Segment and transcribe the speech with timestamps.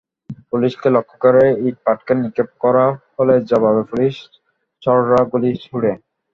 [0.49, 2.85] পুলিশকে লক্ষ্য করে ইটপাটকেল নিক্ষেপ করা
[3.15, 4.15] হলে জবাবে পুলিশ
[4.83, 5.91] ছররা গুলি ছোড়ে।